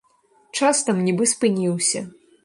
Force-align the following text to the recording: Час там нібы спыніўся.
Час 0.59 0.79
там 0.87 1.03
нібы 1.09 1.27
спыніўся. 1.33 2.01